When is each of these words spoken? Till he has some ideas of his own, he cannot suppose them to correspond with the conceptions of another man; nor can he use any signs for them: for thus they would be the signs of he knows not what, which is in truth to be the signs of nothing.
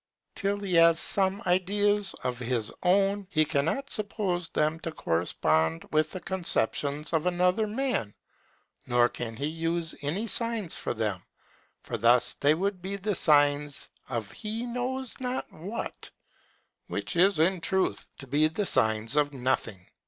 Till 0.33 0.57
he 0.61 0.73
has 0.77 0.97
some 0.99 1.43
ideas 1.45 2.15
of 2.23 2.39
his 2.39 2.71
own, 2.81 3.27
he 3.29 3.45
cannot 3.45 3.91
suppose 3.91 4.49
them 4.49 4.79
to 4.79 4.91
correspond 4.91 5.83
with 5.91 6.09
the 6.09 6.19
conceptions 6.19 7.13
of 7.13 7.27
another 7.27 7.67
man; 7.67 8.15
nor 8.87 9.07
can 9.07 9.35
he 9.35 9.45
use 9.45 9.93
any 10.01 10.25
signs 10.25 10.73
for 10.73 10.95
them: 10.95 11.21
for 11.83 11.97
thus 11.99 12.33
they 12.33 12.55
would 12.55 12.81
be 12.81 12.95
the 12.95 13.13
signs 13.13 13.89
of 14.09 14.31
he 14.31 14.65
knows 14.65 15.19
not 15.19 15.53
what, 15.53 16.09
which 16.87 17.15
is 17.15 17.37
in 17.37 17.61
truth 17.61 18.09
to 18.17 18.25
be 18.25 18.47
the 18.47 18.65
signs 18.65 19.15
of 19.15 19.35
nothing. 19.35 19.85